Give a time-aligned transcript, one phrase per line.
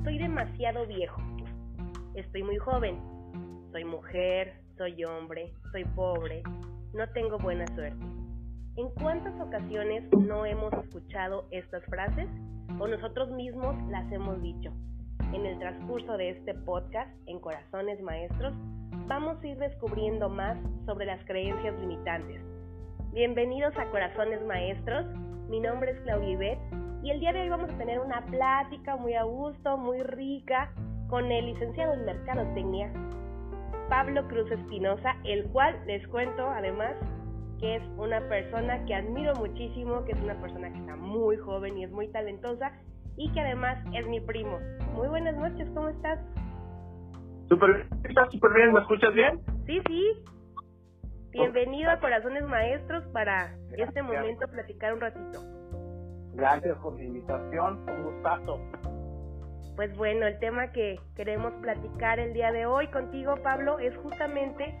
[0.00, 1.20] Estoy demasiado viejo.
[2.14, 2.98] Estoy muy joven.
[3.70, 6.42] Soy mujer, soy hombre, soy pobre.
[6.94, 8.02] No tengo buena suerte.
[8.76, 12.30] ¿En cuántas ocasiones no hemos escuchado estas frases
[12.78, 14.72] o nosotros mismos las hemos dicho?
[15.34, 18.54] En el transcurso de este podcast, en Corazones Maestros,
[19.06, 22.40] vamos a ir descubriendo más sobre las creencias limitantes.
[23.12, 25.04] Bienvenidos a Corazones Maestros,
[25.50, 26.69] mi nombre es Claudia Ibet
[27.02, 30.70] y el día de hoy vamos a tener una plática muy a gusto, muy rica,
[31.08, 32.92] con el licenciado en Mercadotecnia,
[33.88, 36.94] Pablo Cruz Espinosa, el cual les cuento además
[37.58, 41.78] que es una persona que admiro muchísimo, que es una persona que está muy joven
[41.78, 42.72] y es muy talentosa
[43.16, 44.58] y que además es mi primo.
[44.94, 46.18] Muy buenas noches, ¿cómo estás?
[47.48, 48.72] Súper ¿estás súper bien?
[48.72, 49.40] ¿Me escuchas bien?
[49.66, 50.24] Sí, sí.
[51.32, 55.59] Bienvenido a Corazones Maestros para este momento platicar un ratito.
[56.34, 58.60] Gracias por la invitación, un gustazo.
[59.76, 64.74] Pues bueno, el tema que queremos platicar el día de hoy contigo, Pablo, es justamente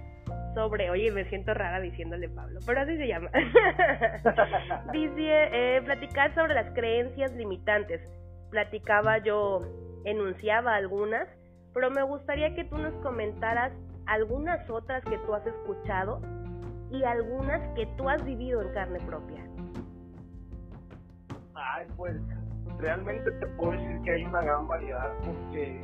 [0.54, 3.30] sobre, oye, me siento rara diciéndole Pablo, pero así se llama.
[4.92, 8.00] Dice, eh, platicar sobre las creencias limitantes.
[8.50, 9.60] Platicaba yo,
[10.04, 11.28] enunciaba algunas,
[11.72, 13.72] pero me gustaría que tú nos comentaras
[14.06, 16.20] algunas otras que tú has escuchado
[16.90, 19.49] y algunas que tú has vivido en carne propia.
[21.60, 22.16] Ay, pues
[22.78, 25.82] realmente te puedo decir que hay una gran variedad porque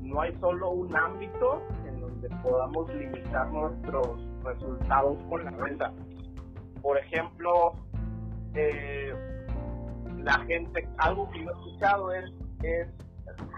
[0.00, 5.92] no hay solo un ámbito en donde podamos limitar nuestros resultados con la renta.
[6.82, 7.74] Por ejemplo,
[8.54, 9.14] eh,
[10.18, 12.24] la gente, algo que yo he escuchado es,
[12.62, 12.88] es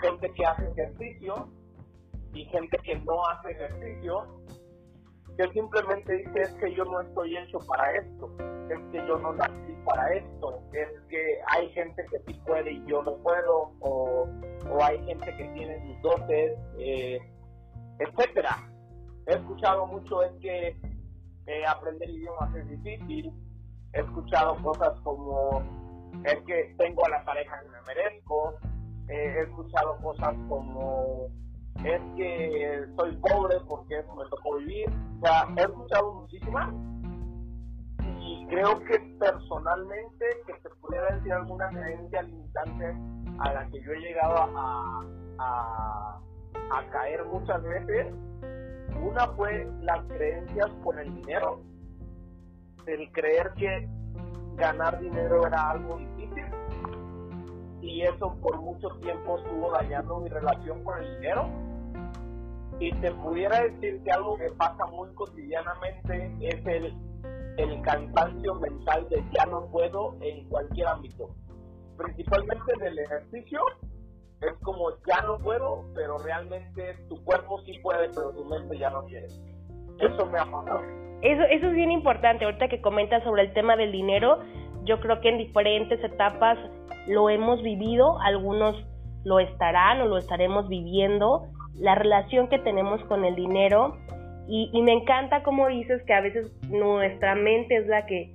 [0.02, 1.48] gente que hace ejercicio
[2.34, 4.40] y gente que no hace ejercicio,
[5.40, 8.30] que simplemente dice es que yo no estoy hecho para esto,
[8.68, 12.84] es que yo no nací para esto, es que hay gente que sí puede y
[12.84, 14.28] yo no puedo, o,
[14.70, 17.18] o hay gente que tiene sus dotes, eh,
[18.00, 18.70] etcétera.
[19.28, 20.76] He escuchado mucho es que
[21.46, 23.32] eh, aprender idiomas es difícil,
[23.94, 25.62] he escuchado cosas como
[26.24, 28.58] es que tengo a la pareja que me merezco,
[29.08, 31.28] eh, he escuchado cosas como
[31.84, 34.88] es que soy pobre porque eso me tocó vivir.
[34.88, 36.74] O sea, he escuchado muchísimas
[38.20, 42.96] y creo que personalmente que se pudiera decir alguna creencia limitante
[43.38, 45.04] a la que yo he llegado a,
[45.38, 46.20] a,
[46.70, 48.12] a caer muchas veces,
[49.02, 51.60] una fue las creencias con el dinero,
[52.86, 53.88] el creer que
[54.56, 56.44] ganar dinero era algo difícil
[57.80, 61.69] y eso por mucho tiempo estuvo dañando mi relación con el dinero
[62.80, 66.94] y te pudiera decir que algo que pasa muy cotidianamente es el,
[67.58, 71.28] el cansancio mental de ya no puedo en cualquier ámbito.
[71.98, 73.60] Principalmente en el ejercicio,
[74.40, 78.88] es como ya no puedo, pero realmente tu cuerpo sí puede, pero tu mente ya
[78.88, 79.26] no quiere.
[79.26, 80.80] Eso me ha pasado.
[81.20, 82.46] Eso, eso es bien importante.
[82.46, 84.38] Ahorita que comentas sobre el tema del dinero,
[84.84, 86.56] yo creo que en diferentes etapas
[87.06, 88.74] lo hemos vivido, algunos
[89.24, 93.96] lo estarán o lo estaremos viviendo la relación que tenemos con el dinero
[94.46, 98.34] y, me encanta como dices que a veces nuestra mente es la que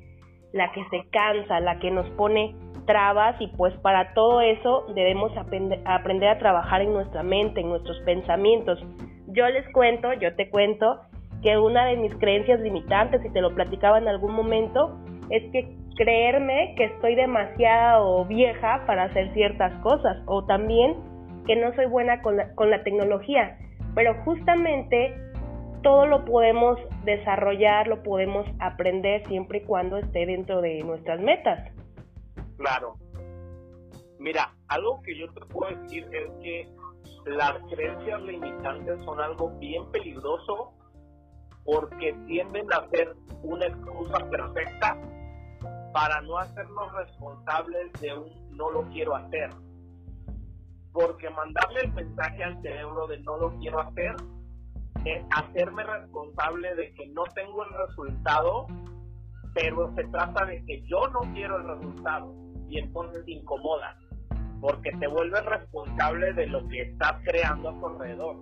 [0.54, 5.36] la que se cansa, la que nos pone trabas y pues para todo eso debemos
[5.36, 8.80] aprender, aprender a trabajar en nuestra mente, en nuestros pensamientos.
[9.28, 11.02] Yo les cuento, yo te cuento
[11.44, 14.98] que una de mis creencias limitantes, y te lo platicaba en algún momento,
[15.30, 20.96] es que creerme que estoy demasiado vieja para hacer ciertas cosas o también
[21.46, 23.58] que no soy buena con la, con la tecnología,
[23.94, 25.16] pero justamente
[25.84, 31.72] todo lo podemos desarrollar, lo podemos aprender siempre y cuando esté dentro de nuestras metas.
[32.58, 32.96] Claro.
[34.18, 36.68] Mira, algo que yo te puedo decir es que
[37.28, 40.74] las creencias limitantes son algo bien peligroso
[41.64, 43.14] porque tienden a ser
[43.44, 44.98] una excusa perfecta
[45.94, 49.50] para no hacernos responsables de un no lo quiero hacer
[50.96, 54.16] porque mandarle el mensaje al cerebro de no lo quiero hacer
[55.04, 58.66] es hacerme responsable de que no tengo el resultado,
[59.54, 62.34] pero se trata de que yo no quiero el resultado
[62.70, 63.98] y entonces te incomoda,
[64.62, 68.38] porque te vuelves responsable de lo que estás creando a tu alrededor.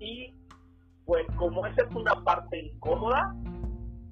[0.00, 0.34] Y
[1.06, 3.32] pues como esa es una parte incómoda,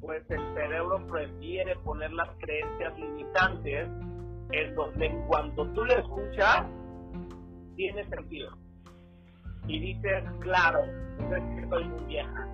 [0.01, 3.89] pues el cerebro prefiere poner las creencias limitantes
[4.53, 6.65] en donde cuando tú le escuchas,
[7.79, 8.51] tiene sentido.
[9.69, 12.49] Y dices, claro, es que soy muy vieja.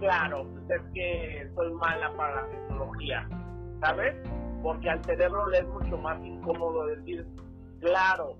[0.00, 3.28] Claro, pues es que soy mala para la tecnología.
[3.80, 4.14] ¿Sabes?
[4.62, 7.26] Porque al cerebro le es mucho más incómodo decir,
[7.80, 8.36] claro,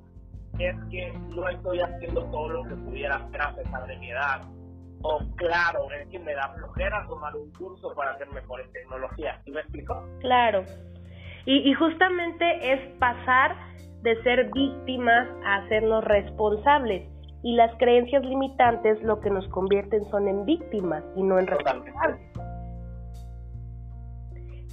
[0.58, 4.42] es que no estoy haciendo todo lo que pudiera hacer a pesar de mi edad.
[5.02, 9.40] O claro, es que me da flojera tomar un curso para hacer mejor en tecnología.
[9.46, 10.06] ¿Sí me explico?
[10.20, 10.64] Claro.
[11.46, 13.56] Y justamente es pasar
[14.02, 17.08] de ser víctimas a hacernos responsables.
[17.42, 22.20] Y las creencias limitantes lo que nos convierten son en víctimas y no en responsables.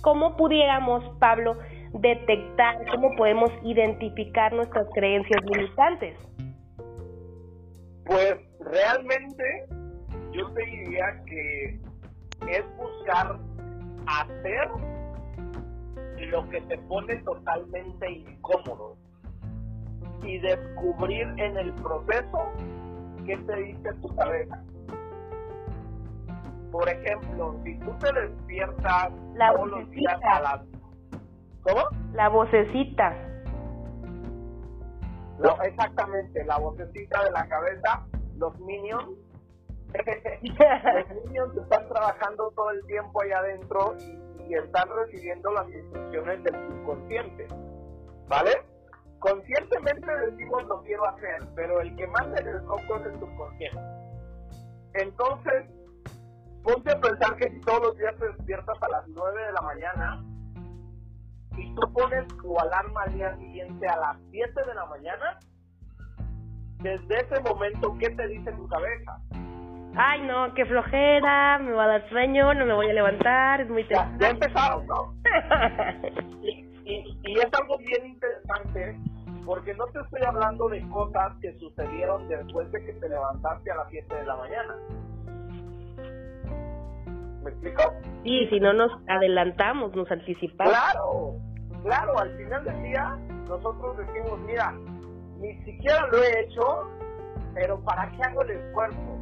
[0.01, 1.57] ¿Cómo pudiéramos, Pablo,
[1.93, 6.17] detectar, cómo podemos identificar nuestras creencias limitantes?
[8.05, 9.43] Pues realmente
[10.31, 11.79] yo te diría que
[12.49, 13.39] es buscar
[14.07, 14.69] hacer
[16.31, 18.97] lo que te pone totalmente incómodo
[20.23, 22.51] y descubrir en el proceso
[23.25, 24.63] qué te dice tu cabeza.
[26.71, 30.61] Por ejemplo, si tú te despiertas La todos los días a las...
[31.63, 31.81] ¿Cómo?
[32.13, 33.15] La vocecita.
[35.39, 38.05] No, exactamente, la vocecita de la cabeza,
[38.37, 39.17] los minions.
[39.93, 46.43] los minions están trabajando todo el tiempo ahí adentro y, y están recibiendo las instrucciones
[46.43, 47.47] del subconsciente.
[48.27, 48.51] ¿Vale?
[49.19, 53.79] Conscientemente decimos lo quiero hacer, pero el que manda en el foco es el subconsciente.
[54.93, 55.65] Entonces,
[56.63, 59.61] ponte a pensar que si todos los días te despiertas a las 9 de la
[59.61, 60.23] mañana
[61.57, 65.39] y tú pones tu alarma al día siguiente a las 7 de la mañana,
[66.81, 69.19] desde ese momento, ¿qué te dice tu cabeza?
[69.95, 73.69] Ay, no, qué flojera, me va a dar sueño, no me voy a levantar, es
[73.69, 74.17] muy Ya, temprano.
[74.19, 75.13] ya empezaron, ¿no?
[76.43, 78.97] Y, y- y es algo bien interesante
[79.47, 83.75] porque no te estoy hablando de cosas que sucedieron después de que te levantaste a
[83.75, 84.75] las 7 de la mañana.
[87.43, 87.81] ¿Me explico?
[88.23, 90.73] Sí, si no nos adelantamos, nos anticipamos.
[90.73, 91.35] Claro,
[91.81, 93.17] claro, al final del día
[93.47, 94.73] nosotros decimos, mira,
[95.39, 96.89] ni siquiera lo he hecho,
[97.53, 99.17] pero ¿para qué hago el esfuerzo?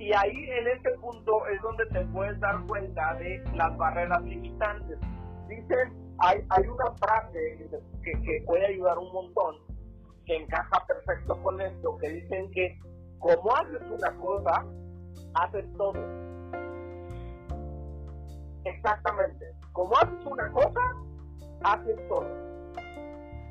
[0.00, 4.98] Y ahí en este punto es donde te puedes dar cuenta de las barreras limitantes.
[5.46, 7.68] Dicen, hay, hay una frase
[8.02, 9.56] que, que puede ayudar un montón,
[10.24, 12.78] que encaja perfecto con esto, que dicen que
[13.18, 14.64] como haces una cosa,
[15.34, 15.94] haces todo.
[18.64, 19.46] Exactamente.
[19.72, 20.80] Como haces una cosa,
[21.64, 22.26] haces todo.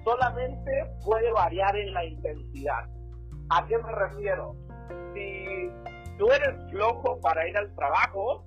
[0.04, 0.72] Solamente
[1.04, 2.90] puede variar en la intensidad.
[3.50, 4.56] ¿A qué me refiero?
[5.14, 5.70] Si
[6.18, 8.46] tú eres flojo para ir al trabajo,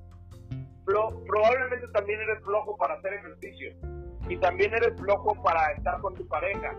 [0.84, 3.99] probablemente también eres flojo para hacer ejercicio.
[4.28, 6.74] Y también eres flojo para estar con tu pareja.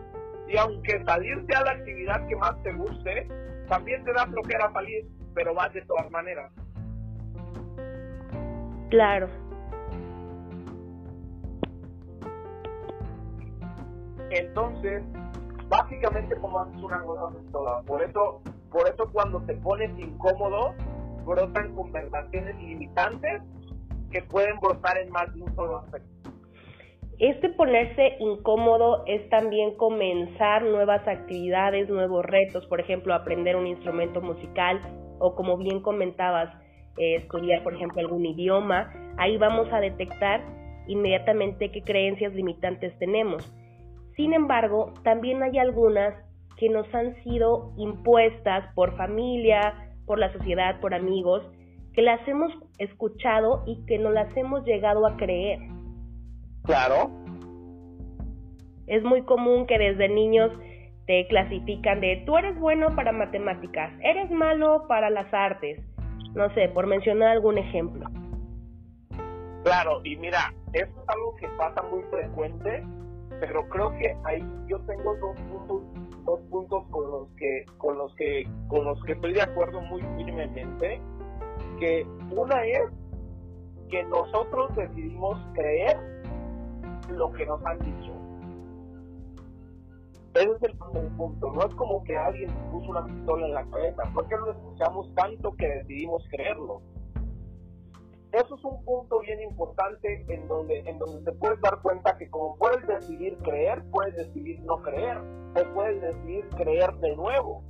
[0.48, 3.28] Y aunque salir sea la actividad que más te guste,
[3.68, 6.52] también te da flojera salir, pero vas de todas maneras.
[8.90, 9.30] Claro.
[14.32, 15.04] Entonces,
[15.70, 17.86] básicamente como haces una cosa haces todas.
[17.86, 20.74] Por eso, por eso cuando te pones incómodo,
[21.26, 23.42] brotan conversaciones limitantes
[24.12, 26.11] que pueden brotar en más de un solo aspecto.
[27.22, 34.24] Este ponerse incómodo es también comenzar nuevas actividades, nuevos retos, por ejemplo, aprender un instrumento
[34.24, 34.82] musical
[35.20, 36.52] o como bien comentabas,
[36.98, 38.92] eh, estudiar, por ejemplo, algún idioma.
[39.20, 40.42] Ahí vamos a detectar
[40.88, 43.48] inmediatamente qué creencias limitantes tenemos.
[44.16, 46.16] Sin embargo, también hay algunas
[46.58, 51.44] que nos han sido impuestas por familia, por la sociedad, por amigos,
[51.94, 55.60] que las hemos escuchado y que nos las hemos llegado a creer.
[56.64, 57.10] Claro.
[58.88, 60.52] Es muy común que desde niños
[61.08, 65.80] te clasifican de tú eres bueno para matemáticas, eres malo para las artes.
[66.36, 68.08] No sé, por mencionar algún ejemplo.
[69.64, 72.84] Claro, y mira, esto es algo que pasa muy frecuente,
[73.40, 75.84] pero creo que ahí yo tengo dos puntos,
[76.26, 80.02] dos puntos con los que, con los que, con los que estoy de acuerdo muy
[80.18, 81.02] firmemente.
[81.80, 82.84] Que una es
[83.90, 85.98] que nosotros decidimos creer
[87.10, 88.14] lo que nos han dicho.
[90.34, 91.52] Ese es el primer punto.
[91.52, 95.52] No es como que alguien puso una pistola en la cabeza, porque lo escuchamos tanto
[95.54, 96.82] que decidimos creerlo
[98.34, 102.30] eso es un punto bien importante en donde en donde te puedes dar cuenta que
[102.30, 107.64] como puedes decidir creer, puedes decidir no creer, o puedes decidir creer de nuevo.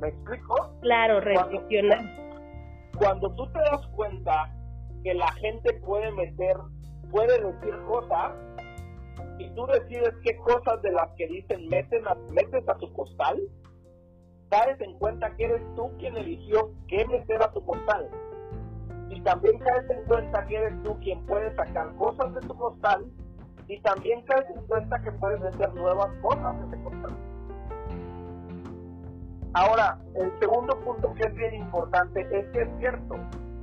[0.00, 0.74] ¿Me explico?
[0.80, 2.00] Claro, reflexionar.
[2.98, 4.52] Cuando tú te das cuenta
[5.04, 6.56] que la gente puede meter,
[7.10, 8.32] puede decir cosas,
[9.38, 13.40] y tú decides qué cosas de las que dicen metes a tu costal,
[14.50, 18.08] caes en cuenta que eres tú quien eligió qué meter a tu costal
[19.08, 23.06] y también caes en cuenta que eres tú quien puede sacar cosas de tu costal
[23.66, 27.18] y también caes en cuenta que puedes hacer nuevas cosas en ese contexto.
[29.52, 33.16] Ahora, el segundo punto que es bien importante es que es cierto,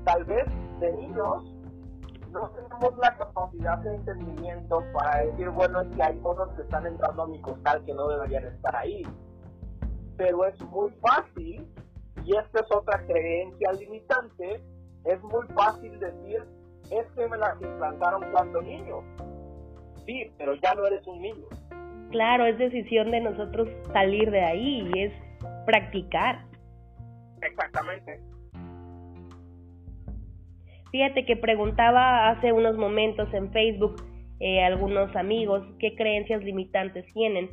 [0.03, 0.45] tal vez
[0.79, 1.53] de niños
[2.31, 6.85] no tenemos la capacidad de entendimiento para decir, bueno, es que hay cosas que están
[6.85, 9.03] entrando a mi costal que no deberían estar ahí.
[10.17, 11.67] Pero es muy fácil,
[12.23, 14.61] y esta es otra creencia limitante,
[15.05, 16.43] es muy fácil decir,
[16.91, 19.03] es que me las implantaron cuando niño.
[20.05, 21.45] Sí, pero ya no eres un niño.
[22.11, 25.13] Claro, es decisión de nosotros salir de ahí y es
[25.65, 26.45] practicar.
[27.41, 28.21] Exactamente.
[30.91, 33.95] Fíjate que preguntaba hace unos momentos en Facebook
[34.39, 37.49] eh, algunos amigos qué creencias limitantes tienen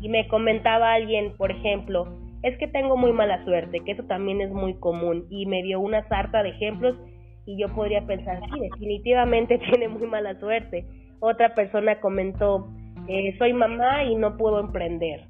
[0.00, 2.06] y me comentaba alguien, por ejemplo,
[2.42, 5.80] es que tengo muy mala suerte, que eso también es muy común y me dio
[5.80, 6.96] una sarta de ejemplos
[7.44, 10.86] y yo podría pensar, sí, definitivamente tiene muy mala suerte.
[11.20, 12.68] Otra persona comentó,
[13.08, 15.22] eh, soy mamá y no puedo emprender.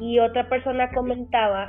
[0.00, 1.68] Y otra persona comentaba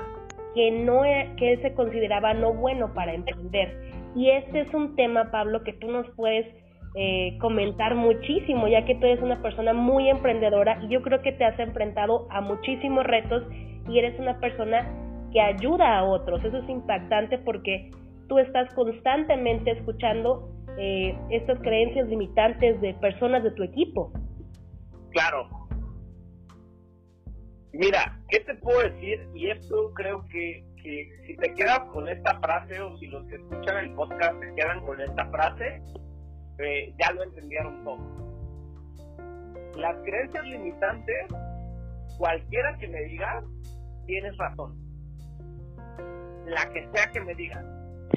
[0.55, 3.87] que no e, que él se consideraba no bueno para emprender
[4.17, 6.47] y este es un tema, Pablo, que tú nos puedes
[6.95, 11.33] eh, comentar muchísimo, ya que tú eres una persona muy emprendedora y yo creo que
[11.33, 13.43] te has enfrentado a muchísimos retos
[13.88, 14.91] y eres una persona
[15.31, 16.43] que ayuda a otros.
[16.43, 17.91] Eso es impactante porque
[18.27, 24.12] tú estás constantemente escuchando eh, estas creencias limitantes de personas de tu equipo.
[25.12, 25.47] Claro.
[27.71, 29.27] Mira, ¿qué te puedo decir?
[29.36, 30.65] Y esto creo que
[31.25, 34.86] si, te quedas con esta frase o si los que escuchan el podcast se quedan
[34.86, 35.82] con esta frase,
[36.60, 37.98] eh, ya lo entendieron todo.
[39.75, 41.27] Las creencias limitantes,
[42.17, 43.44] cualquiera que me diga,
[44.06, 44.75] tienes razón.
[46.46, 47.62] La que sea que me diga,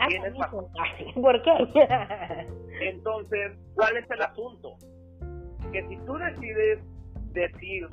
[0.01, 0.67] ah, tienes razón.
[1.15, 2.47] ¿Por qué?
[2.83, 4.77] Entonces, ¿cuál es el asunto?
[5.73, 6.79] Que si tú decides
[7.33, 7.89] decir,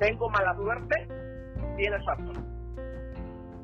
[0.00, 1.06] tengo mala suerte,
[1.76, 2.59] tienes razón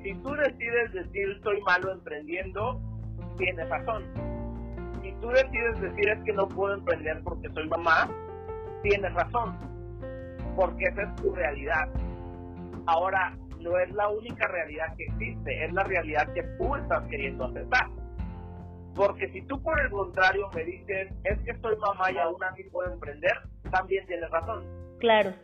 [0.06, 2.80] si tú decides decir soy malo emprendiendo,
[3.38, 4.04] tienes razón.
[5.02, 8.08] Si tú decides decir es que no puedo emprender porque soy mamá,
[8.84, 9.58] tienes razón.
[10.54, 11.88] Porque esa es tu realidad.
[12.86, 17.46] Ahora, no es la única realidad que existe, es la realidad que tú estás queriendo
[17.46, 17.88] aceptar.
[18.94, 22.62] Porque si tú por el contrario me dices, es que soy mamá y aún así
[22.70, 23.32] puedo emprender,
[23.72, 24.64] también tienes razón.
[25.00, 25.34] Claro.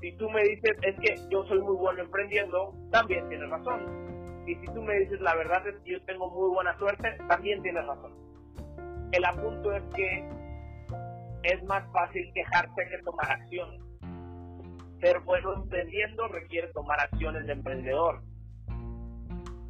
[0.00, 4.44] Si tú me dices, es que yo soy muy bueno emprendiendo, también tienes razón.
[4.46, 7.62] Y si tú me dices, la verdad es que yo tengo muy buena suerte, también
[7.62, 8.12] tienes razón.
[9.12, 10.28] El apunto es que
[11.42, 13.80] es más fácil quejarse que tomar acciones.
[15.00, 18.22] Ser bueno emprendiendo requiere tomar acciones de emprendedor.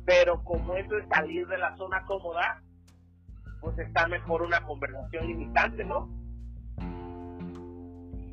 [0.05, 2.63] Pero como eso es salir de la zona cómoda,
[3.61, 6.09] pues está mejor una conversación limitante, ¿no?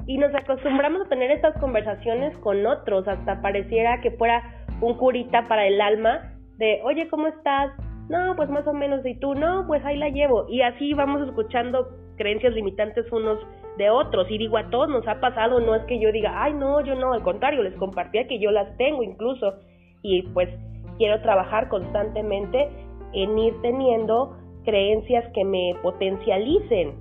[0.06, 4.44] Y nos acostumbramos a tener estas conversaciones con otros, hasta pareciera que fuera
[4.82, 7.72] un curita para el alma de, oye, ¿cómo estás?
[8.10, 10.46] No, pues más o menos, y tú, no, pues ahí la llevo.
[10.50, 13.40] Y así vamos escuchando creencias limitantes unos
[13.78, 14.30] de otros.
[14.30, 16.96] Y digo, a todos nos ha pasado, no es que yo diga, ay, no, yo
[16.96, 19.54] no, al contrario, les compartía que yo las tengo incluso.
[20.02, 20.50] Y pues
[20.98, 22.70] quiero trabajar constantemente
[23.14, 26.94] en ir teniendo creencias que me potencialicen.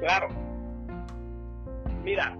[0.00, 0.28] Claro,
[2.08, 2.34] Mira,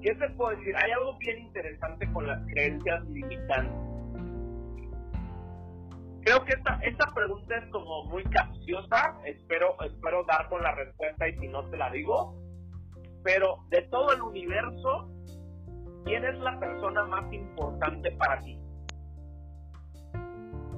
[0.00, 0.74] ¿qué se puede decir?
[0.74, 3.76] Hay algo bien interesante con las creencias limitantes.
[6.22, 11.28] Creo que esta, esta pregunta es como muy capciosa, espero, espero dar con la respuesta
[11.28, 12.34] y si no te la digo,
[13.22, 15.10] pero de todo el universo,
[16.06, 18.58] ¿quién es la persona más importante para ti?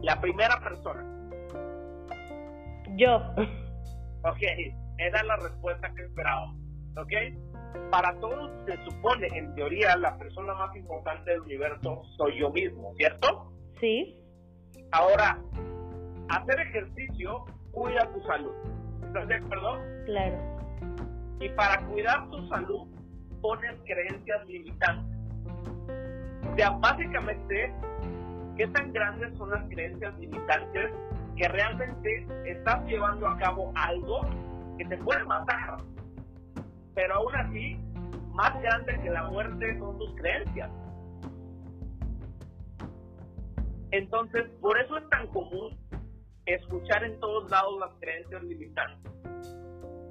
[0.03, 1.05] La primera persona.
[2.97, 3.17] Yo.
[4.25, 6.53] Ok, es la respuesta que esperaba.
[6.97, 7.13] ¿Ok?
[7.91, 12.93] Para todos se supone, en teoría, la persona más importante del universo soy yo mismo,
[12.97, 13.53] ¿cierto?
[13.81, 14.17] Sí.
[14.93, 15.39] Ahora,
[16.29, 18.53] hacer ejercicio cuida tu salud.
[19.07, 19.79] ¿Estás de acuerdo?
[20.07, 20.37] Claro.
[21.41, 22.89] Y para cuidar tu salud,
[23.41, 25.19] pones creencias limitantes.
[26.51, 27.75] O sea, básicamente,
[28.57, 30.91] ¿qué tan grandes son las creencias limitantes
[31.37, 34.21] que realmente estás llevando a cabo algo
[34.79, 35.77] que te puede matar?
[36.95, 37.77] Pero aún así,
[38.33, 40.71] más grande que la muerte son tus creencias.
[43.91, 45.77] Entonces, por eso es tan común
[46.47, 49.13] escuchar en todos lados las creencias limitantes.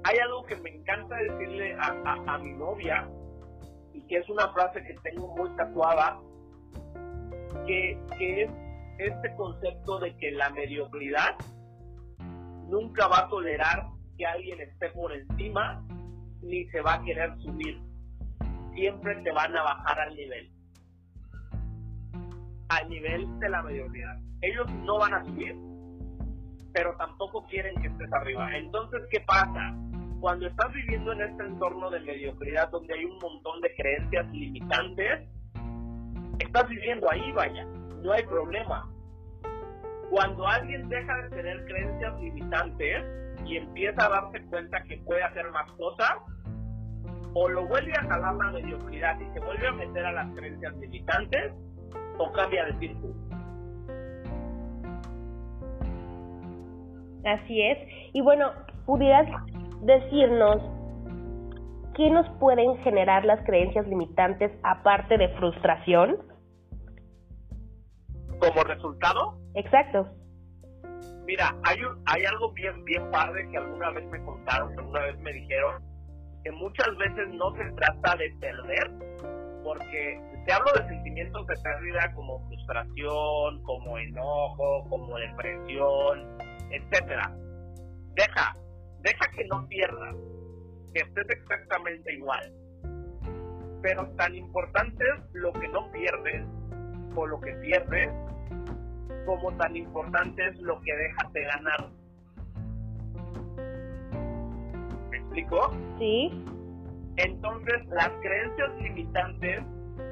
[0.04, 3.08] Hay algo que me encanta decirle a, mi novia,
[3.92, 6.18] y que es una frase que tengo muy tatuada,
[7.66, 8.50] que, que es
[8.98, 11.36] este concepto de que la mediocridad
[12.68, 13.86] nunca va a tolerar
[14.16, 15.82] que alguien esté por encima
[16.44, 17.78] ni se va a querer subir.
[18.74, 20.50] siempre te van a bajar al nivel.
[22.68, 24.18] Al nivel de la mediocridad.
[24.40, 25.54] Ellos no van a subir,
[26.72, 28.56] pero tampoco quieren que estés arriba.
[28.56, 29.76] Entonces, ¿qué pasa?
[30.20, 35.28] Cuando estás viviendo en este entorno de mediocridad donde hay un montón de creencias limitantes,
[36.40, 37.64] estás viviendo ahí, vaya,
[38.02, 38.90] no hay problema.
[40.10, 43.04] Cuando alguien deja de tener creencias limitantes
[43.46, 46.16] y empieza a darse cuenta que puede hacer más cosas,
[47.34, 50.74] o lo vuelve a jalar la mediocridad y se vuelve a meter a las creencias
[50.76, 51.52] limitantes,
[52.18, 53.14] o cambia de círculo.
[57.24, 57.78] Así es.
[58.12, 58.52] Y bueno,
[58.86, 59.26] ¿pudieras
[59.82, 60.58] decirnos
[61.96, 66.18] qué nos pueden generar las creencias limitantes aparte de frustración?
[68.38, 69.38] ¿Como resultado?
[69.54, 70.08] Exacto.
[71.26, 75.18] Mira, hay, hay algo bien, bien padre que alguna vez me contaron, que alguna vez
[75.20, 75.82] me dijeron,
[76.44, 78.90] que muchas veces no se trata de perder,
[79.64, 86.38] porque te hablo de sentimientos de pérdida como frustración, como enojo, como depresión,
[86.70, 87.34] etcétera.
[88.14, 88.56] Deja,
[89.00, 90.14] deja que no pierdas,
[90.92, 92.52] que estés exactamente igual.
[93.80, 96.44] Pero tan importante es lo que no pierdes
[97.16, 98.10] o lo que pierdes,
[99.24, 101.90] como tan importante es lo que dejas de ganar.
[105.34, 105.70] Explico?
[105.98, 106.44] Sí.
[107.16, 109.62] Entonces, las creencias limitantes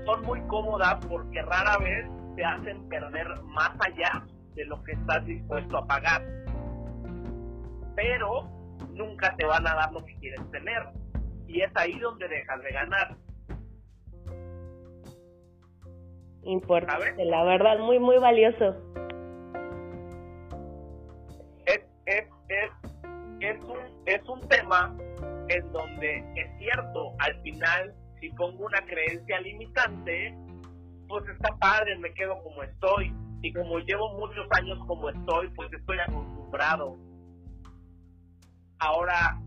[0.04, 4.24] son muy cómodas porque rara vez te hacen perder más allá
[4.54, 6.22] de lo que estás dispuesto a pagar.
[7.96, 8.48] Pero
[8.90, 10.82] nunca te van a dar lo que quieres tener.
[11.46, 13.16] Y es ahí donde dejas de ganar.
[16.44, 18.74] Importante, la verdad, muy, muy valioso.
[21.66, 22.70] Es, es, es,
[23.40, 24.96] es, un, es un tema
[25.54, 30.34] en donde es cierto, al final, si pongo una creencia limitante,
[31.08, 33.14] pues está padre, me quedo como estoy.
[33.42, 36.96] Y como llevo muchos años como estoy, pues estoy acostumbrado.
[38.78, 39.40] Ahora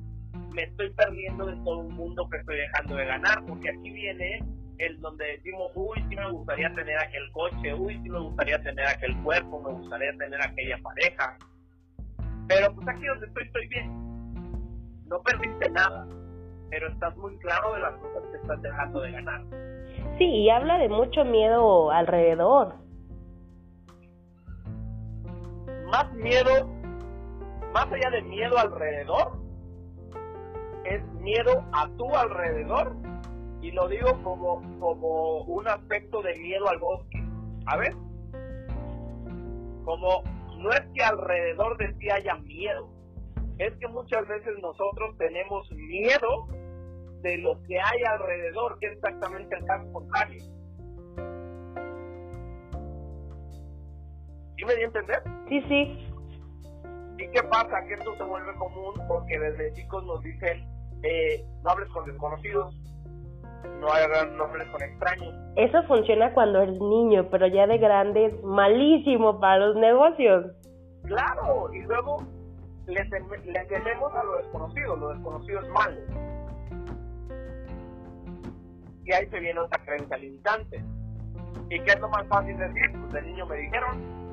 [0.53, 4.39] me estoy perdiendo de todo un mundo que estoy dejando de ganar, porque aquí viene
[4.77, 8.85] el donde decimos, uy, sí me gustaría tener aquel coche, uy, sí me gustaría tener
[8.85, 11.37] aquel cuerpo, me gustaría tener aquella pareja.
[12.47, 14.04] Pero pues aquí donde estoy, estoy bien.
[15.05, 16.07] No perdiste nada,
[16.69, 19.41] pero estás muy claro de las cosas que estás dejando de ganar.
[20.17, 22.75] Sí, y habla de mucho miedo alrededor.
[25.91, 26.67] Más miedo,
[27.73, 29.37] más allá de miedo alrededor,
[30.85, 32.95] es miedo a tu alrededor
[33.61, 37.23] y lo digo como, como un aspecto de miedo al bosque.
[37.65, 37.95] A ver,
[39.83, 40.23] como
[40.57, 42.89] no es que alrededor de ti haya miedo,
[43.57, 46.47] es que muchas veces nosotros tenemos miedo
[47.21, 50.43] de lo que hay alrededor, que es exactamente el caso contrario.
[54.57, 55.23] ¿Sí me di a entender?
[55.49, 56.11] Sí, sí.
[57.17, 57.85] ¿Y qué pasa?
[57.87, 60.67] Que esto se vuelve común porque desde chicos nos dicen,
[61.03, 62.75] eh, no hables con desconocidos,
[63.79, 65.33] no hagan nombres con extraños.
[65.55, 70.45] Eso funciona cuando eres niño, pero ya de grande es malísimo para los negocios.
[71.03, 72.23] Claro, y luego
[72.87, 75.97] le, le tenemos a lo desconocido, lo desconocido es malo.
[79.05, 80.83] Y ahí se viene otra creencia limitante.
[81.69, 82.91] ¿Y qué es lo más fácil decir?
[82.99, 84.25] Pues de niño me dijeron.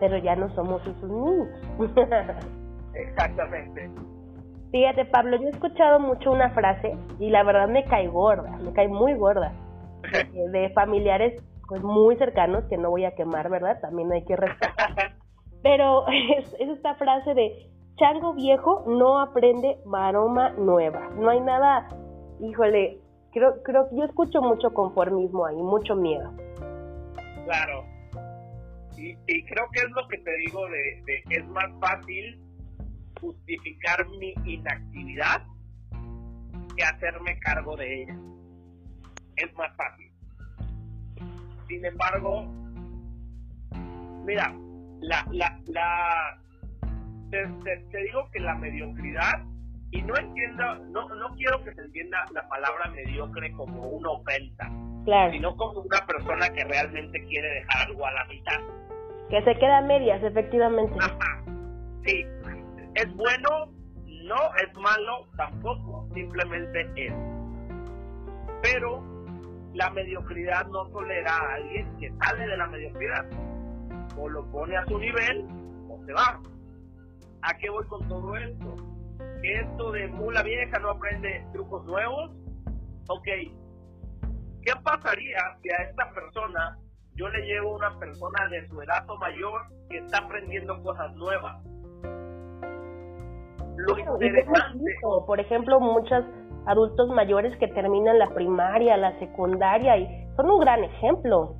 [0.00, 1.48] Pero ya no somos esos niños.
[2.94, 3.90] Exactamente.
[4.70, 8.72] Fíjate, Pablo, yo he escuchado mucho una frase y la verdad me cae gorda, me
[8.72, 9.52] cae muy gorda.
[10.12, 13.80] De, de familiares pues muy cercanos que no voy a quemar, ¿verdad?
[13.80, 15.14] También hay que respetar.
[15.62, 16.06] Pero
[16.38, 21.08] es, es esta frase de chango viejo no aprende maroma nueva.
[21.16, 21.88] No hay nada,
[22.40, 22.98] híjole,
[23.32, 26.32] creo, creo que yo escucho mucho conformismo ahí, mucho miedo.
[27.44, 27.84] Claro.
[28.96, 32.40] Y, y creo que es lo que te digo de, es más fácil
[33.20, 35.42] justificar mi inactividad
[36.76, 38.16] que hacerme cargo de ella.
[39.36, 40.10] Es más fácil.
[41.68, 42.44] Sin embargo,
[44.24, 44.54] mira,
[45.02, 46.38] la, la, la
[47.30, 49.44] te, te, digo que la mediocridad,
[49.90, 54.70] y no entienda, no, no quiero que se entienda la palabra mediocre como una ofensa,
[55.04, 58.60] Claro, sino como una persona que realmente quiere dejar algo a la mitad.
[59.28, 60.94] que se queda a medias, efectivamente.
[61.00, 61.42] Ajá.
[62.04, 62.24] Sí,
[62.94, 63.72] es bueno,
[64.24, 67.14] no es malo tampoco, simplemente es.
[68.62, 69.02] Pero
[69.74, 73.26] la mediocridad no tolera a alguien que sale de la mediocridad.
[74.16, 75.46] O lo pone a su nivel
[75.88, 76.40] o se va.
[77.42, 78.92] ¿A qué voy con todo esto?
[79.42, 82.30] esto de mula vieja no aprende trucos nuevos.
[83.08, 83.24] Ok,
[84.62, 86.78] ¿qué pasaría si a esta persona
[87.14, 91.62] yo le llevo una persona de su edad o mayor que está aprendiendo cosas nuevas?
[93.76, 94.84] Lo interesante.
[95.26, 96.24] Por ejemplo, muchos
[96.66, 101.56] adultos mayores que terminan la primaria, la secundaria y son un gran ejemplo.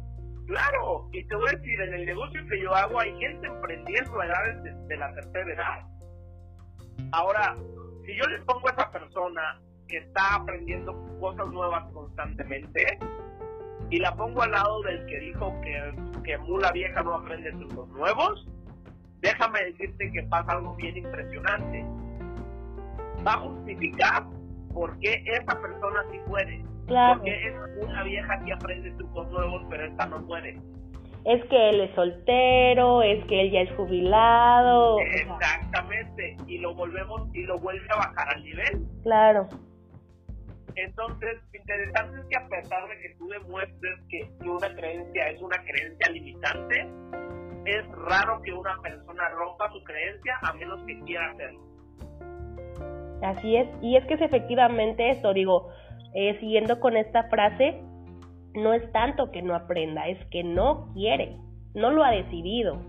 [0.46, 4.20] Claro, y te voy a decir, en el negocio que yo hago hay gente emprendiendo
[4.20, 5.86] a edades de, la tercera edad.
[7.12, 7.56] Ahora,
[8.04, 12.98] si yo le pongo a esa persona que está aprendiendo cosas nuevas constantemente
[13.90, 17.88] y la pongo al lado del que dijo que, que mula vieja no aprende trucos
[17.90, 18.48] nuevos,
[19.20, 21.84] déjame decirte que pasa algo bien impresionante.
[23.24, 24.24] Va a justificar
[24.74, 26.71] por qué esa persona sí puede
[27.14, 30.58] porque es una vieja que aprende trucos nuevos, pero esta no puede.
[31.24, 34.98] Es que él es soltero, es que él ya es jubilado.
[34.98, 38.86] Exactamente, y lo volvemos y lo vuelve a bajar al nivel.
[39.02, 39.48] Claro.
[40.74, 45.58] Entonces, interesante es que a pesar de que tú demuestres que una creencia es una
[45.62, 46.86] creencia limitante,
[47.66, 51.60] es raro que una persona rompa su creencia a menos que quiera hacerlo.
[53.22, 55.68] Así es, y es que es efectivamente esto, digo,
[56.14, 57.82] eh, siguiendo con esta frase,
[58.54, 61.36] no es tanto que no aprenda, es que no quiere,
[61.74, 62.80] no lo ha decidido.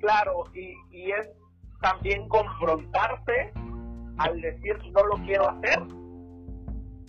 [0.00, 1.30] Claro, y, y es
[1.80, 3.52] también confrontarte
[4.18, 5.80] al decir no lo quiero hacer,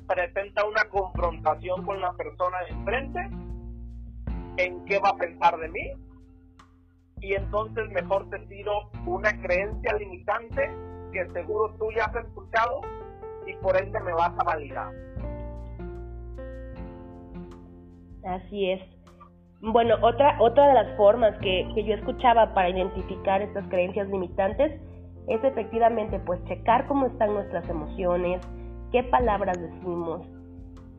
[0.07, 3.19] presenta una confrontación con la persona de enfrente,
[4.57, 5.91] en qué va a pensar de mí,
[7.21, 10.69] y entonces mejor te tiro una creencia limitante
[11.11, 12.81] que seguro tú ya has escuchado
[13.47, 14.91] y por ende me vas a validar.
[18.23, 18.81] Así es.
[19.62, 24.79] Bueno, otra, otra de las formas que, que yo escuchaba para identificar estas creencias limitantes
[25.27, 28.41] es efectivamente pues checar cómo están nuestras emociones,
[28.91, 30.27] qué palabras decimos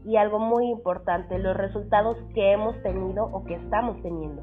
[0.06, 4.40] y algo muy importante, los resultados que hemos tenido o que estamos teniendo.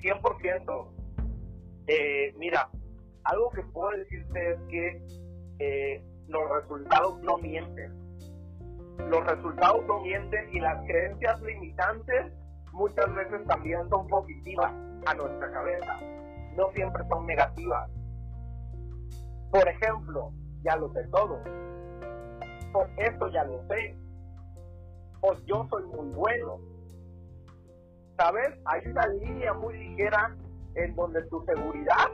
[0.00, 0.88] 100%.
[1.86, 2.70] Eh, mira,
[3.24, 5.02] algo que puedo decirte es que
[5.58, 7.92] eh, los resultados no mienten.
[9.08, 12.32] Los resultados no mienten y las creencias limitantes
[12.72, 14.72] muchas veces también son positivas
[15.06, 15.96] a nuestra cabeza,
[16.56, 17.90] no siempre son negativas.
[19.50, 21.40] Por ejemplo, ya lo sé todo,
[22.74, 23.96] o esto ya lo sé,
[25.20, 26.58] o yo soy muy bueno.
[28.16, 28.50] ¿Sabes?
[28.64, 30.36] Hay una línea muy ligera
[30.74, 32.08] en donde tu seguridad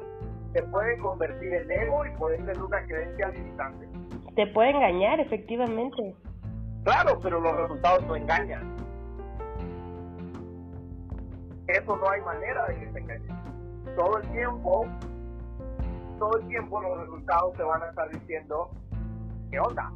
[0.55, 3.88] te puede convertir en ego y puede ser una creencia limitante.
[4.37, 6.14] Te puede engañar, efectivamente.
[6.85, 8.77] Claro, pero los resultados no engañan.
[11.67, 13.37] Eso no hay manera de que te engañen.
[13.97, 14.87] Todo el tiempo,
[16.21, 18.71] todo el tiempo los resultados te van a estar diciendo,
[19.51, 19.93] ¿qué onda?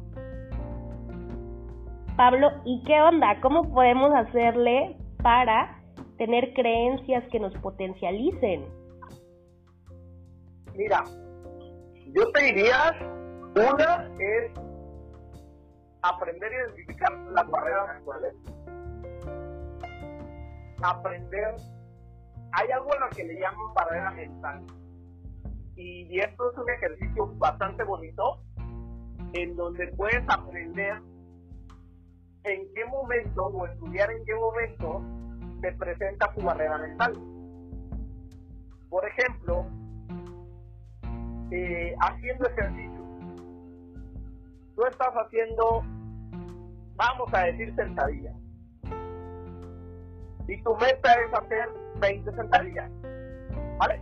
[2.17, 3.39] Pablo, ¿y qué onda?
[3.41, 5.79] ¿Cómo podemos hacerle para
[6.17, 8.78] tener creencias que nos potencialicen?
[10.75, 11.03] Mira,
[12.13, 12.95] yo te diría,
[13.55, 14.51] una es
[16.01, 18.33] aprender a identificar las barreras actuales.
[20.81, 21.55] Aprender,
[22.53, 24.65] hay algo en lo que le llaman barrera mental.
[25.75, 28.41] Y esto es un ejercicio bastante bonito,
[29.33, 31.01] en donde puedes aprender
[32.43, 35.01] en qué momento o estudiar en qué momento
[35.61, 37.13] te presenta tu barrera mental.
[38.89, 39.67] Por ejemplo,
[41.51, 42.99] eh, haciendo ejercicio.
[44.75, 45.83] Tú estás haciendo,
[46.95, 48.35] vamos a decir, sentadillas.
[50.47, 52.91] Y tu meta es hacer 20 sentadillas.
[53.77, 54.01] ¿Vale?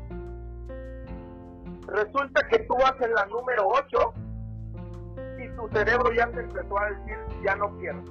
[1.87, 4.13] Resulta que tú haces la número 8
[5.39, 8.03] y tu cerebro ya te empezó a decir, ya no quiero.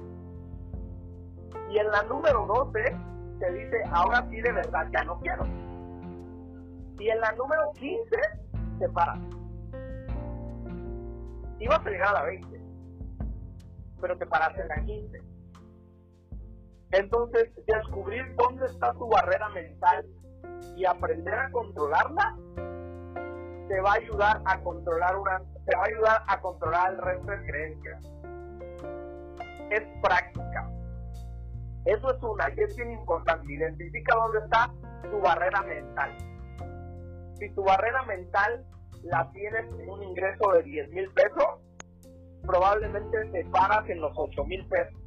[1.69, 2.95] Y en la número 12
[3.39, 5.45] te dice, ahora sí de verdad, ya no quiero.
[6.99, 8.17] Y en la número 15
[8.77, 9.19] te paras.
[11.59, 12.61] Ibas a llegar a la 20,
[13.99, 15.21] pero te paraste en la 15.
[16.91, 20.05] Entonces, descubrir dónde está tu barrera mental
[20.75, 22.37] y aprender a controlarla
[23.67, 27.31] te va a ayudar a controlar una te va a ayudar a controlar el resto
[27.31, 28.03] de creencias.
[29.69, 30.71] Es práctica.
[31.83, 33.51] Eso es una, que es bien importante.
[33.51, 34.71] Identifica dónde está
[35.11, 36.36] tu barrera mental
[37.39, 38.65] si tu barrera mental
[39.03, 41.45] la tienes en un ingreso de 10 mil pesos,
[42.45, 44.99] probablemente te paras en los 8 mil pesos.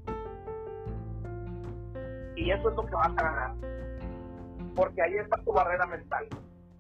[2.37, 3.55] Y eso es lo que vas a ganar.
[4.75, 6.27] Porque ahí está tu barrera mental.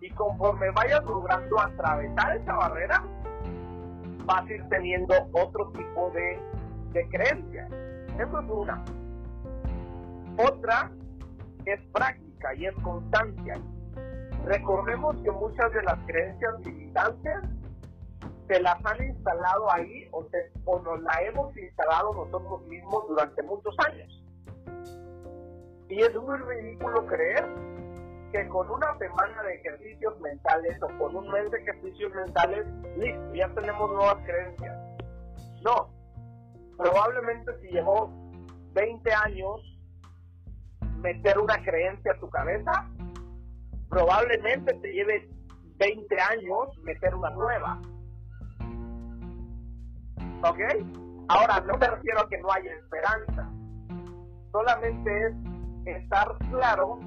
[0.00, 3.04] Y conforme vayas logrando atravesar esa barrera,
[4.24, 6.40] vas a ir teniendo otro tipo de,
[6.92, 7.70] de creencias.
[8.18, 8.84] Eso es una.
[10.38, 10.90] Otra
[11.66, 13.60] es práctica y es constancia.
[14.44, 17.40] Recordemos que muchas de las creencias limitantes
[18.48, 20.26] se las han instalado ahí o,
[20.64, 24.24] o nos la hemos instalado nosotros mismos durante muchos años.
[25.88, 27.44] Y es muy ridículo creer
[28.32, 33.34] que con una semana de ejercicios mentales o con un mes de ejercicios mentales, listo,
[33.34, 34.76] ya tenemos nuevas creencias.
[35.62, 35.90] No,
[36.76, 38.10] probablemente si llevó
[38.72, 39.60] 20 años
[40.98, 42.88] meter una creencia a tu cabeza,
[43.90, 45.28] probablemente te lleve
[45.76, 47.80] 20 años meter una nueva.
[50.42, 50.60] ¿Ok?
[51.28, 53.50] Ahora, no me refiero a que no haya esperanza.
[54.52, 56.98] Solamente es estar claro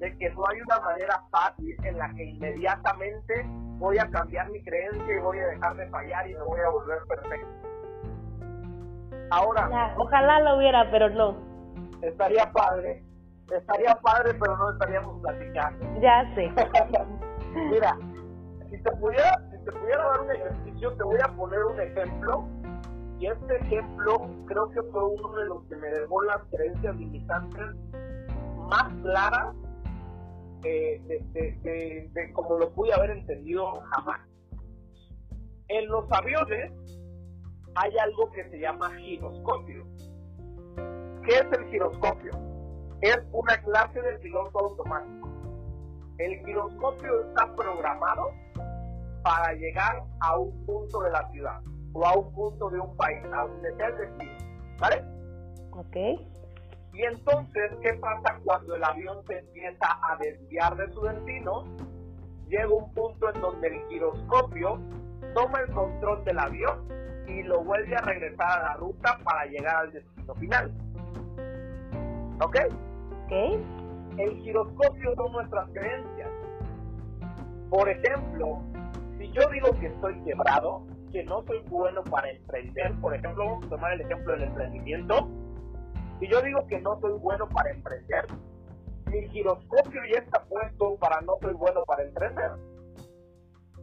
[0.00, 3.44] de que no hay una manera fácil en la que inmediatamente
[3.78, 6.68] voy a cambiar mi creencia y voy a dejar de fallar y me voy a
[6.68, 7.48] volver perfecto.
[9.30, 11.36] Ahora, ojalá lo hubiera, pero no.
[12.02, 13.02] Estaría padre,
[13.56, 16.00] estaría padre, pero no estaríamos platicando.
[16.00, 16.52] Ya sé.
[17.70, 17.96] Mira,
[18.70, 22.48] si te pudiera, si te pudiera dar un ejercicio, te voy a poner un ejemplo.
[23.18, 27.74] Y este ejemplo creo que fue uno de los que me dejó las creencias limitantes
[28.68, 29.54] más claras
[30.62, 34.20] de, de, de, como lo pude haber entendido jamás.
[35.68, 36.72] En los aviones
[37.74, 39.84] hay algo que se llama giroscopio.
[41.24, 42.47] ¿Qué es el giroscopio?
[43.00, 45.28] Es una clase de piloto automático.
[46.18, 48.32] El giroscopio está programado
[49.22, 51.60] para llegar a un punto de la ciudad
[51.92, 54.32] o a un punto de un país, a donde sea el destino.
[54.80, 55.04] ¿Vale?
[55.72, 55.96] Ok.
[56.92, 61.64] Y entonces, ¿qué pasa cuando el avión se empieza a desviar de su destino?
[62.48, 64.80] Llega un punto en donde el giroscopio
[65.34, 66.88] toma el control del avión
[67.28, 70.72] y lo vuelve a regresar a la ruta para llegar al destino final.
[72.40, 72.56] ¿Ok?
[73.28, 73.34] Ok.
[74.16, 76.30] El giroscopio son nuestras creencias.
[77.68, 78.62] Por ejemplo,
[79.18, 83.66] si yo digo que estoy quebrado, que no soy bueno para emprender, por ejemplo, vamos
[83.66, 85.28] a tomar el ejemplo del emprendimiento,
[86.20, 88.24] si yo digo que no soy bueno para emprender,
[89.10, 92.52] mi giroscopio ya está puesto para no soy bueno para emprender.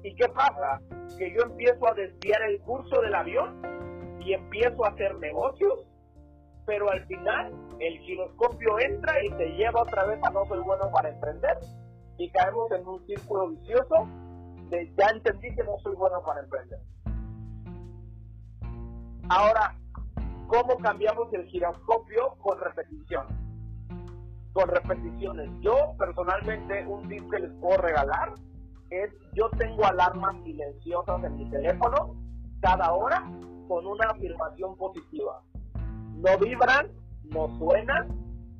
[0.01, 0.81] ¿Y qué pasa?
[1.19, 3.61] Que yo empiezo a desviar el curso del avión
[4.21, 5.85] y empiezo a hacer negocios,
[6.65, 10.89] pero al final el giroscopio entra y te lleva otra vez a no soy bueno
[10.91, 11.57] para emprender
[12.17, 14.07] y caemos en un círculo vicioso
[14.69, 16.79] de ya entendí que no soy bueno para emprender.
[19.29, 19.75] Ahora,
[20.47, 22.35] ¿Cómo cambiamos el giroscopio?
[22.37, 23.25] Con repetición.
[24.53, 25.49] Con repeticiones.
[25.61, 28.33] Yo personalmente un tip que les puedo regalar
[28.91, 32.15] es yo tengo alarmas silenciosas en mi teléfono
[32.61, 33.23] cada hora
[33.67, 35.41] con una afirmación positiva.
[36.13, 36.91] No vibran,
[37.31, 38.07] no suenan,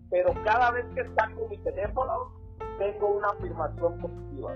[0.10, 2.32] pero cada vez que saco mi teléfono
[2.78, 4.54] tengo una afirmación positiva.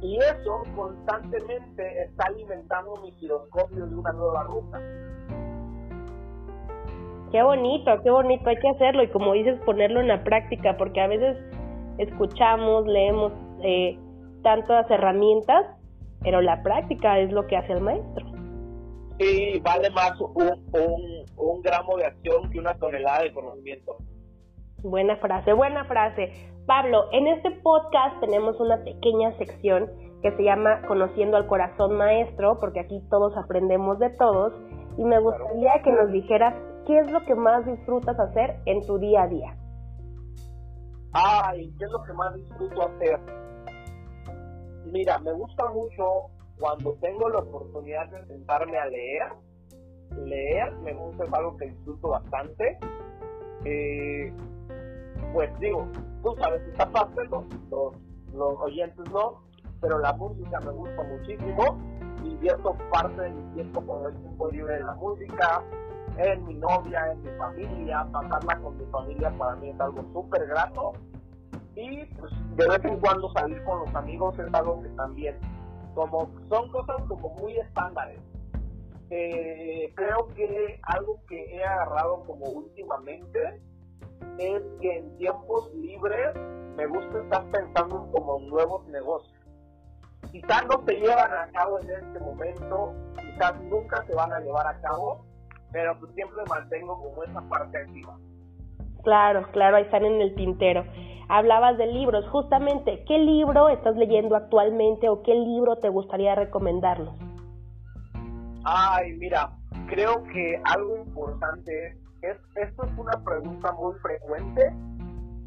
[0.00, 4.80] Y eso constantemente está alimentando mi giroscopio de una nueva ruta.
[7.32, 11.00] Qué bonito, qué bonito, hay que hacerlo y como dices, ponerlo en la práctica, porque
[11.00, 11.36] a veces
[11.98, 13.98] escuchamos, leemos eh,
[14.42, 15.66] tantas herramientas,
[16.22, 18.35] pero la práctica es lo que hace el maestro.
[19.18, 23.96] Sí, vale más un, un gramo de acción que una tonelada de conocimiento.
[24.82, 26.32] Buena frase, buena frase.
[26.66, 29.90] Pablo, en este podcast tenemos una pequeña sección
[30.22, 34.52] que se llama Conociendo al Corazón Maestro, porque aquí todos aprendemos de todos,
[34.98, 36.54] y me gustaría que nos dijeras
[36.86, 39.56] ¿qué es lo que más disfrutas hacer en tu día a día?
[41.12, 43.18] Ay, ¿qué es lo que más disfruto hacer?
[44.86, 49.32] Mira, me gusta mucho cuando tengo la oportunidad de sentarme a leer.
[50.24, 52.78] Leer me gusta, es algo que disfruto bastante.
[53.64, 54.32] Eh,
[55.32, 55.88] pues digo,
[56.22, 57.44] tú sabes, esta parte los,
[58.32, 59.42] los, oyentes no,
[59.80, 61.78] pero la música me gusta muchísimo.
[62.24, 65.62] Invierto parte de mi tiempo con el tiempo libre de la música
[66.18, 70.46] en mi novia, en mi familia, pasarla con mi familia para mí es algo súper
[70.46, 70.92] grato.
[71.74, 75.38] Y pues, de vez en cuando salir con los amigos es algo que también,
[75.96, 78.20] como son cosas como muy estándares.
[79.08, 83.62] Eh, creo que algo que he agarrado como últimamente
[84.38, 86.34] es que en tiempos libres
[86.76, 89.34] me gusta estar pensando como nuevos negocios.
[90.30, 94.66] Quizás no se llevan a cabo en este momento, quizás nunca se van a llevar
[94.66, 95.24] a cabo,
[95.72, 98.18] pero pues siempre mantengo como esa parte activa.
[99.02, 100.84] Claro, claro, ahí están en el tintero.
[101.28, 107.18] Hablabas de libros, justamente, ¿qué libro estás leyendo actualmente o qué libro te gustaría recomendarnos?
[108.64, 109.50] Ay, mira,
[109.88, 114.72] creo que algo importante es, esto es una pregunta muy frecuente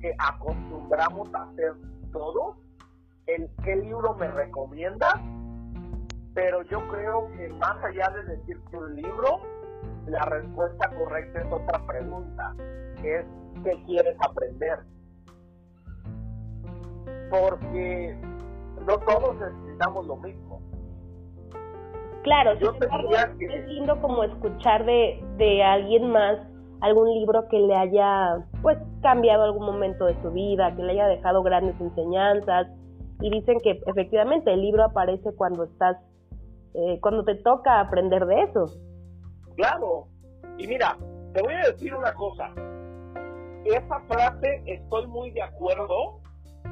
[0.01, 1.73] que acostumbramos a hacer
[2.11, 2.55] todos,
[3.27, 5.07] el qué libro me recomienda,
[6.33, 9.41] pero yo creo que más allá de decirte un libro,
[10.07, 12.55] la respuesta correcta es otra pregunta,
[13.03, 13.25] es
[13.63, 14.79] qué quieres aprender.
[17.29, 18.17] Porque
[18.87, 20.61] no todos necesitamos lo mismo.
[22.23, 22.73] Claro, yo
[23.39, 26.37] es lindo como escuchar de, de alguien más
[26.81, 31.07] algún libro que le haya pues cambiado algún momento de su vida, que le haya
[31.07, 32.67] dejado grandes enseñanzas
[33.21, 35.97] y dicen que efectivamente el libro aparece cuando estás
[36.73, 38.65] eh, cuando te toca aprender de eso.
[39.55, 40.07] Claro.
[40.57, 40.97] Y mira,
[41.33, 42.51] te voy a decir una cosa.
[43.65, 46.18] Esa frase estoy muy de acuerdo,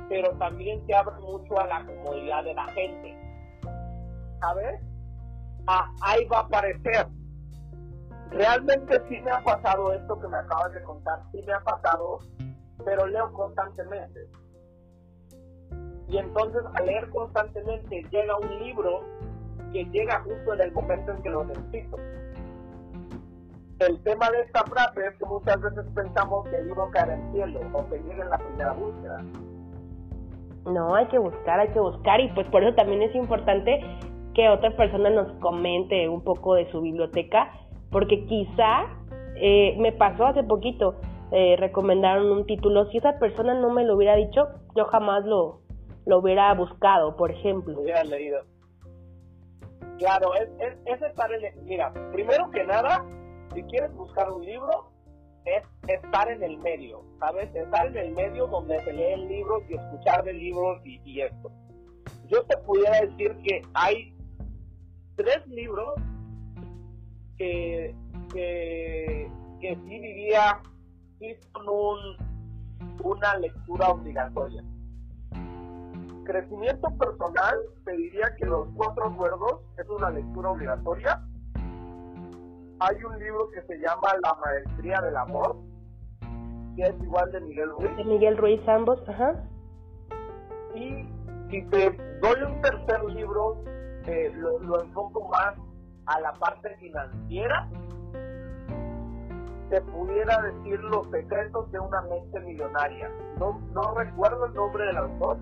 [0.10, 3.18] pero también te abre mucho a la comodidad de la gente.
[4.42, 4.82] ¿Sabes?
[5.68, 7.08] Ah, ahí va a aparecer
[8.32, 12.20] realmente sí me ha pasado esto que me acabas de contar, sí me ha pasado,
[12.84, 14.28] pero leo constantemente.
[16.08, 19.02] Y entonces al leer constantemente llega un libro
[19.74, 21.98] que llega justo en el momento en que lo necesito.
[23.80, 27.22] El tema de esta frase es que muchas veces pensamos que el libro cae en
[27.22, 29.24] el cielo o que llega en la primera búsqueda.
[30.68, 33.80] No, hay que buscar, hay que buscar y pues por eso también es importante
[34.34, 37.52] que otra persona nos comente un poco de su biblioteca
[37.90, 38.86] porque quizá
[39.38, 40.96] eh, me pasó hace poquito,
[41.32, 45.62] eh, recomendaron un título, si esa persona no me lo hubiera dicho, yo jamás lo,
[46.06, 47.74] lo hubiera buscado, por ejemplo.
[47.74, 48.42] Lo hubiera leído.
[49.98, 53.04] Claro, es, es, es estar en mira, primero que nada,
[53.54, 54.92] si quieres buscar un libro,
[55.48, 57.54] es estar en el medio, ¿sabes?
[57.56, 61.52] Estar en el medio donde se leen libros y escuchar de libros y, esto.
[62.28, 64.14] Yo te pudiera decir que hay
[65.16, 65.94] tres libros
[67.38, 67.96] que,
[68.34, 69.32] que,
[69.62, 70.62] que sí diría,
[71.20, 74.64] sí son un, una lectura obligatoria.
[76.26, 77.56] Crecimiento personal,
[77.86, 81.24] te diría que Los Cuatro Acuerdos es una lectura obligatoria.
[82.80, 85.56] Hay un libro que se llama La Maestría del Amor,
[86.76, 87.98] que es igual de Miguel Ruiz.
[87.98, 89.34] De Miguel Ruiz ambos, ajá.
[90.76, 91.10] Y
[91.50, 91.90] si te
[92.22, 93.64] doy un tercer libro,
[94.06, 95.56] eh, lo, lo enfoco más
[96.06, 97.68] a la parte financiera,
[99.70, 103.12] te pudiera decir los secretos de una mente millonaria.
[103.40, 105.38] No, no recuerdo el nombre del autor,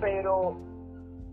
[0.00, 0.56] pero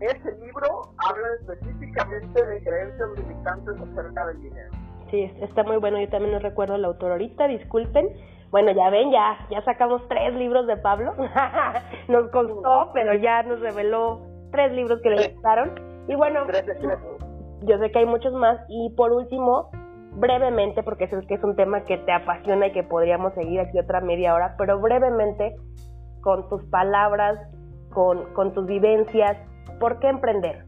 [0.00, 4.70] ese libro habla específicamente de creencias limitantes acerca del dinero.
[5.10, 6.00] Sí, está muy bueno.
[6.00, 8.08] Yo también no recuerdo el autor ahorita, disculpen.
[8.50, 11.14] Bueno, ya ven, ya, ya sacamos tres libros de Pablo.
[12.08, 14.20] nos costó, pero ya nos reveló
[14.52, 15.74] tres libros que le gustaron.
[16.08, 16.40] Y bueno,
[17.62, 19.70] yo sé que hay muchos más y por último,
[20.12, 23.78] brevemente, porque sé que es un tema que te apasiona y que podríamos seguir aquí
[23.78, 25.54] otra media hora, pero brevemente,
[26.22, 27.38] con tus palabras,
[27.90, 29.36] con, con tus vivencias,
[29.78, 30.66] ¿por qué emprender?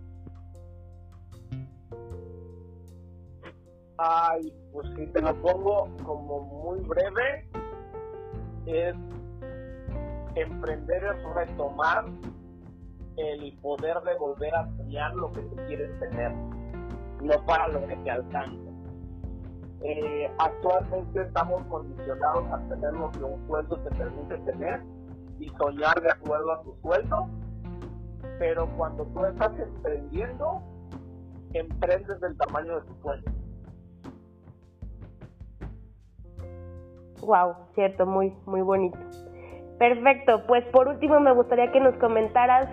[3.98, 7.48] Ay, pues si te lo pongo como muy breve,
[8.66, 8.94] es
[10.36, 12.04] emprender es retomar
[13.16, 16.32] el poder de volver a soñar lo que tú quieres tener
[17.22, 18.70] no para lo que te alcanza.
[19.82, 24.82] Eh, actualmente estamos condicionados a tener lo que un sueldo te permite tener
[25.38, 27.28] y soñar de acuerdo a tu sueldo,
[28.40, 30.62] pero cuando tú estás emprendiendo,
[31.52, 33.30] emprendes del tamaño de tu sueldo.
[37.20, 38.98] Wow, cierto, muy, muy bonito.
[39.78, 42.70] Perfecto, pues por último me gustaría que nos comentaras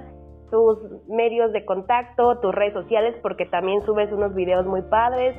[0.50, 5.36] tus medios de contacto, tus redes sociales, porque también subes unos videos muy padres,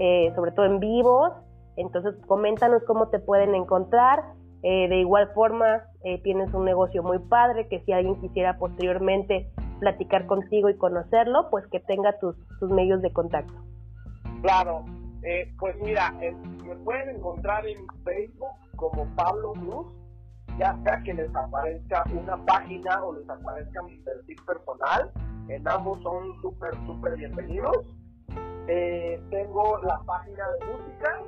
[0.00, 1.30] eh, sobre todo en vivos.
[1.76, 4.24] Entonces, coméntanos cómo te pueden encontrar.
[4.64, 9.52] Eh, de igual forma, eh, tienes un negocio muy padre que si alguien quisiera posteriormente
[9.78, 13.54] platicar contigo y conocerlo, pues que tenga tus, tus medios de contacto.
[14.42, 14.84] Claro,
[15.58, 19.98] pues mira, me pueden encontrar en Facebook como Pablo Cruz
[20.58, 25.12] ya sea que les aparezca una página o les aparezca mi perfil personal,
[25.48, 27.76] en ambos son súper, súper bienvenidos.
[28.66, 31.22] Eh, tengo la página de música,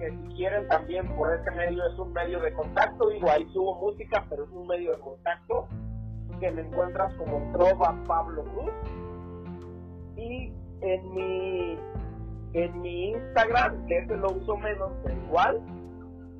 [0.00, 3.76] que si quieren también por ese medio es un medio de contacto, digo, ahí subo
[3.76, 5.68] música, pero es un medio de contacto,
[6.40, 8.72] que me encuentras como Trova Pablo Cruz.
[10.16, 11.78] Y en mi,
[12.54, 14.92] en mi Instagram, que ese lo uso menos,
[15.26, 15.60] igual,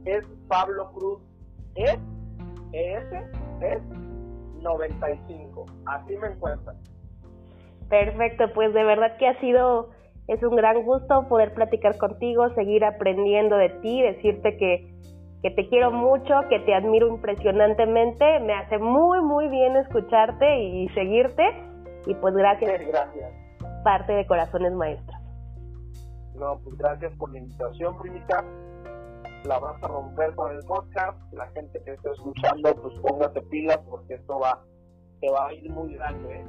[0.05, 1.21] es Pablo Cruz
[1.75, 1.99] es
[2.73, 3.13] ES
[3.61, 3.83] es
[4.63, 5.67] 95.
[5.87, 6.77] Así me encuentran.
[7.89, 9.91] Perfecto, pues de verdad que ha sido,
[10.27, 14.93] es un gran gusto poder platicar contigo, seguir aprendiendo de ti, decirte que,
[15.47, 20.89] que te quiero mucho, que te admiro impresionantemente, me hace muy, muy bien escucharte y
[20.89, 21.45] seguirte.
[22.07, 22.73] Y pues gracias.
[22.89, 23.33] gracias.
[23.85, 25.17] Parte de Corazones Maestros.
[26.35, 28.45] No, pues gracias por la invitación, primita.
[29.45, 31.17] La vas a romper con el podcast.
[31.33, 34.61] La gente que está escuchando, pues póngate pilas porque esto va,
[35.21, 36.41] te va a ir muy grande.
[36.41, 36.45] ¿eh?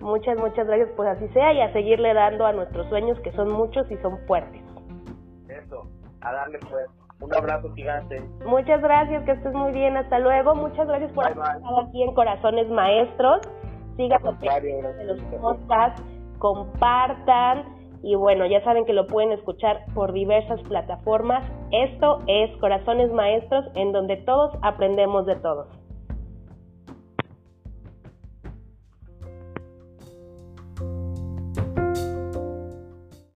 [0.00, 3.50] Muchas, muchas gracias, pues así sea y a seguirle dando a nuestros sueños que son
[3.50, 4.62] muchos y son fuertes.
[5.50, 5.86] Eso,
[6.22, 7.03] a darle pues.
[7.20, 8.22] Un abrazo gigante.
[8.44, 9.96] Muchas gracias, que estés muy bien.
[9.96, 10.54] Hasta luego.
[10.54, 13.40] Muchas gracias por estar aquí en Corazones Maestros.
[13.96, 16.02] Sigan los podcasts,
[16.38, 17.64] compartan
[18.02, 21.42] y bueno, ya saben que lo pueden escuchar por diversas plataformas.
[21.70, 25.83] Esto es Corazones Maestros en donde todos aprendemos de todos.